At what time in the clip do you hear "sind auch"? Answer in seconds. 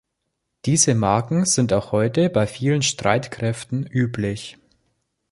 1.45-1.91